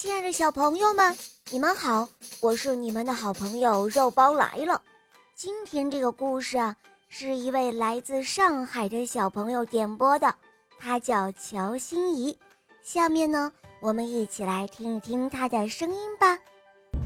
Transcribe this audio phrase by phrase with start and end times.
[0.00, 1.12] 亲爱的小朋友们，
[1.50, 2.08] 你们好，
[2.40, 4.80] 我是你们的好朋友肉包来了。
[5.34, 6.76] 今天这个故事啊，
[7.08, 10.32] 是一位来自上海的小朋友点播的，
[10.78, 12.38] 他叫乔欣怡。
[12.80, 13.50] 下面呢，
[13.80, 16.38] 我们一起来听一听他的声音吧。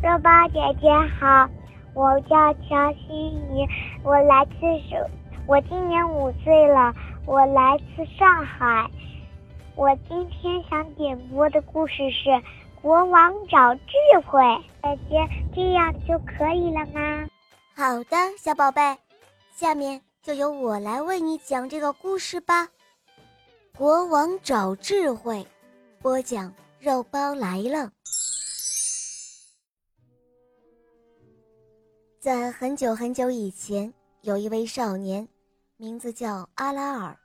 [0.02, 1.48] 肉包姐姐好，
[1.95, 3.66] 我叫乔欣怡，
[4.04, 5.00] 我来自上，
[5.46, 6.93] 我今年五岁了，
[7.24, 8.86] 我来自上海。
[9.77, 12.29] 我今天想点播的故事是。
[12.83, 13.93] 国王找智
[14.27, 14.43] 慧，
[14.82, 15.17] 姐姐，
[15.54, 17.29] 这样就可以了吗？
[17.77, 18.99] 好的，小宝贝，
[19.54, 22.68] 下面就由我来为你讲这个故事吧。
[23.79, 25.46] 国王找智慧，
[26.00, 27.93] 播讲肉包来了。
[32.19, 35.28] 在很久很久以前，有一位少年，
[35.77, 37.17] 名字叫阿拉尔。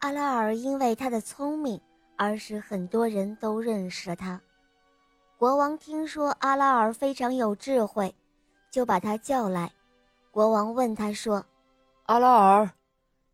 [0.00, 1.80] 阿拉尔因为他的聪明，
[2.16, 4.40] 而使很多人都认识了他。
[5.44, 8.14] 国王听说阿拉尔非常有智慧，
[8.70, 9.70] 就把他叫来。
[10.30, 11.44] 国王问他说
[12.08, 12.70] ：“阿拉尔，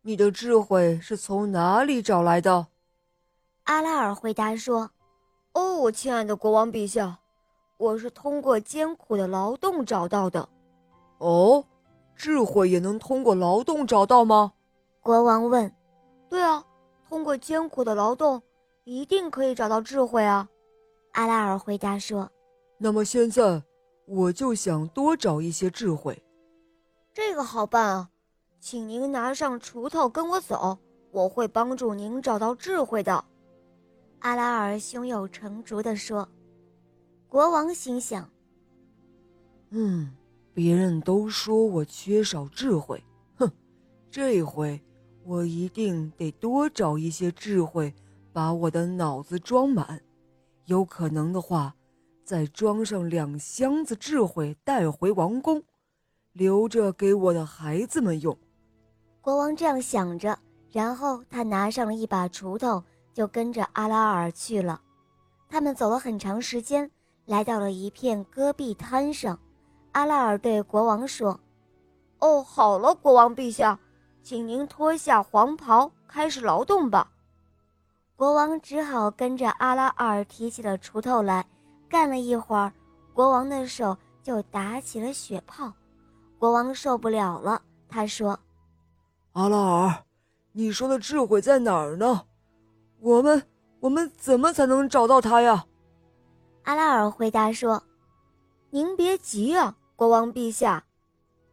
[0.01, 2.67] 你的智慧是从哪里找来的？”
[3.63, 4.91] 阿拉尔回答说
[5.55, 7.17] ：“哦，亲爱的国王陛下，
[7.77, 10.49] 我是通过艰苦的劳动找到的。
[11.19, 11.63] ”“哦，
[12.13, 14.51] 智慧也能通过劳动找到吗？”
[14.99, 15.73] 国王问。
[16.27, 16.61] “对啊，
[17.07, 18.41] 通过艰苦的劳动，
[18.83, 20.49] 一定可以找到智慧啊。”
[21.11, 22.31] 阿拉尔回答说
[22.79, 23.63] ：“那么现在，
[24.05, 26.23] 我就想多找一些智慧。
[27.13, 28.09] 这个好办啊，
[28.59, 30.79] 请您拿上锄头跟我走，
[31.11, 33.25] 我会帮助您找到智慧的。”
[34.19, 36.27] 阿拉尔胸有成竹地说。
[37.27, 38.29] 国王心想
[39.71, 40.13] ：“嗯，
[40.53, 43.01] 别人都说我缺少智慧，
[43.37, 43.49] 哼，
[44.09, 44.81] 这回
[45.23, 47.93] 我一定得多找一些智慧，
[48.33, 50.01] 把我的脑子装满。”
[50.65, 51.75] 有可能的话，
[52.23, 55.63] 再装上两箱子智慧带回王宫，
[56.33, 58.37] 留着给我的孩子们用。
[59.19, 60.37] 国王这样想着，
[60.71, 64.81] 然后他拿上了一把锄头，就跟着阿拉尔去了。
[65.49, 66.89] 他们走了很长时间，
[67.25, 69.37] 来到了一片戈壁滩上。
[69.91, 71.37] 阿拉尔对国王说
[72.19, 73.77] ：“哦，好了，国王陛下，
[74.23, 77.11] 请您脱下黄袍，开始劳动吧。”
[78.21, 81.43] 国王只好跟着阿拉尔提起了锄头来，
[81.89, 82.71] 干了一会儿，
[83.15, 85.73] 国王的手就打起了血泡。
[86.37, 88.39] 国王受不了了，他说
[89.33, 90.03] ：“阿拉尔，
[90.51, 92.27] 你说的智慧在哪儿呢？
[92.99, 93.41] 我们
[93.79, 95.65] 我们怎么才能找到他呀？”
[96.65, 97.81] 阿拉尔回答说
[98.69, 100.83] ：“您别急啊，国王陛下。”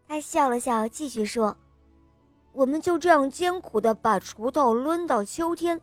[0.06, 1.56] 他笑了笑，继续说
[2.52, 5.80] ：“我们就这样艰苦的把锄头抡到秋天。”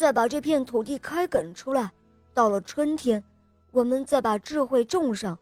[0.00, 1.92] 再把这片土地开垦出来，
[2.32, 3.22] 到了春天，
[3.70, 5.38] 我们再把智慧种上，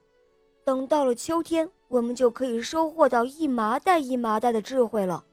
[0.65, 5.25] 等到了秋天，我们就可以收获到一麻袋一麻袋的智慧了。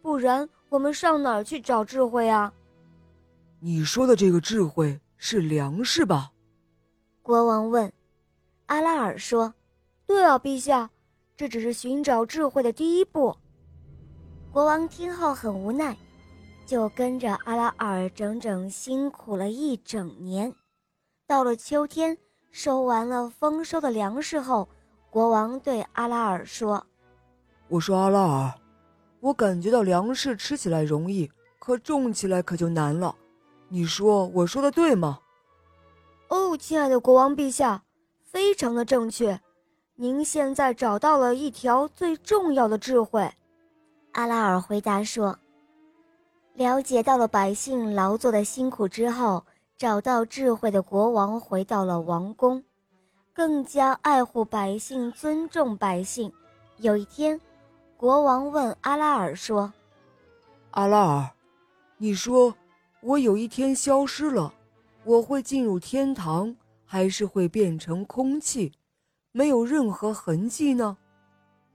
[0.00, 2.52] 不然，我们上哪儿去找智慧啊？
[3.58, 6.30] 你说的这个智慧是粮食吧？
[7.22, 7.92] 国王问。
[8.66, 9.52] 阿拉尔说
[10.06, 10.88] ：“对啊，陛下，
[11.36, 13.36] 这只是寻找智慧的第一步。”
[14.52, 15.96] 国王听后很无奈。
[16.70, 20.54] 就跟着阿拉尔整整辛苦了一整年，
[21.26, 22.16] 到了秋天，
[22.52, 24.68] 收完了丰收的粮食后，
[25.10, 26.86] 国王对阿拉尔说
[27.66, 28.54] ：“我说阿拉尔，
[29.18, 33.16] 我感觉到粮食吃起来容易，可种起来可就难了。
[33.68, 35.18] 你说我说的对吗
[36.30, 37.82] ？”“哦，亲爱的国王陛下，
[38.22, 39.40] 非常的正确。
[39.96, 43.28] 您现在找到了一条最重要的智慧。”
[44.14, 45.36] 阿拉尔回答说。
[46.60, 49.46] 了解到了百姓劳作的辛苦之后，
[49.78, 52.62] 找到智慧的国王回到了王宫，
[53.32, 56.30] 更加爱护百姓，尊重百姓。
[56.76, 57.40] 有一天，
[57.96, 59.72] 国王问阿拉尔说
[60.72, 61.30] ：“阿拉尔，
[61.96, 62.54] 你说
[63.00, 64.52] 我有一天消失了，
[65.04, 66.54] 我会进入天堂，
[66.84, 68.70] 还是会变成空气，
[69.32, 70.98] 没有任何痕迹呢？”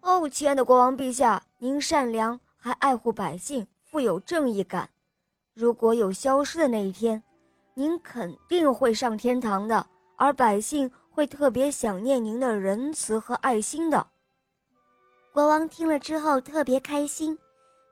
[0.02, 3.66] 哦，亲爱的国王陛下，您善良，还爱护百姓。
[3.96, 4.90] 富有正义感，
[5.54, 7.24] 如果有消失的那一天，
[7.76, 9.88] 您肯定会上天堂的，
[10.18, 14.06] 而百姓会特别想念您的仁慈和爱心的。
[15.32, 17.40] 国王听了之后特别开心，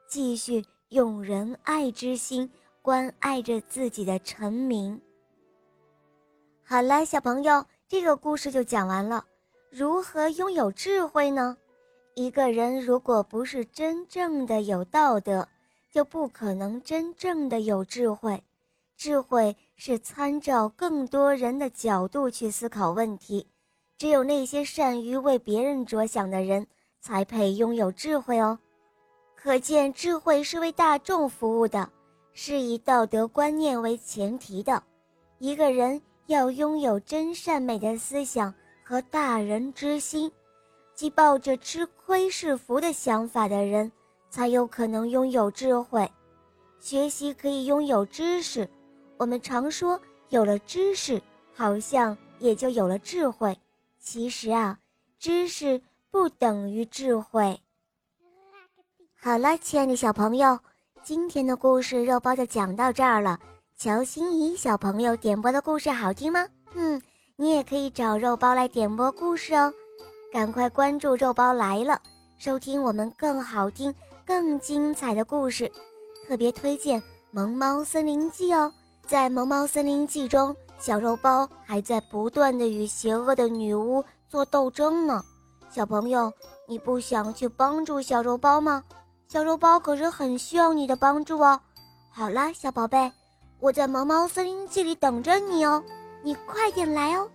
[0.05, 2.51] 继续用仁爱之心
[2.81, 5.01] 关爱着自己的臣民。
[6.65, 9.23] 好了，小朋友，这个故事就讲完了。
[9.69, 11.55] 如何拥有智慧呢？
[12.15, 15.47] 一个人如果不是真正的有道德，
[15.93, 18.43] 就不可能真正的有智慧，
[18.97, 23.45] 智慧是参照更多人的角度去思考问题。
[23.95, 26.65] 只有那些善于为别人着想的人，
[26.99, 28.57] 才配拥有智慧哦。
[29.35, 31.87] 可见，智慧是为大众服务的，
[32.33, 34.81] 是以道德观念为前提的。
[35.37, 38.51] 一个人要拥有真善美的思想
[38.83, 40.31] 和大人之心，
[40.95, 43.91] 即抱着吃亏是福的想法的人，
[44.33, 46.11] 才有可能拥有智慧。
[46.79, 48.67] 学习可以拥有知识，
[49.17, 51.21] 我们常说有了知识，
[51.53, 53.55] 好像也就有了智慧。
[53.99, 54.79] 其实啊，
[55.19, 57.61] 知识不等于智慧。
[59.13, 60.57] 好了，亲爱的小朋友，
[61.03, 63.39] 今天的故事肉包就讲到这儿了。
[63.77, 66.47] 乔欣怡小朋友点播的故事好听吗？
[66.73, 66.99] 嗯，
[67.35, 69.71] 你也可以找肉包来点播故事哦。
[70.31, 72.01] 赶快关注肉包来了，
[72.39, 73.93] 收听我们更好听、
[74.25, 75.71] 更精彩的故事。
[76.27, 78.71] 特别推荐《萌猫森林记》哦，
[79.05, 85.21] 在《萌猫森林记》中，小肉包还在不断的与邪恶的女巫做斗争呢。
[85.69, 86.31] 小朋友，
[86.67, 88.83] 你不想去帮助小肉包吗？
[89.27, 91.59] 小肉包可是很需要你的帮助哦。
[92.09, 93.11] 好了，小宝贝，
[93.59, 95.83] 我在《萌猫森林记》里等着你哦，
[96.21, 97.27] 你快点来哦。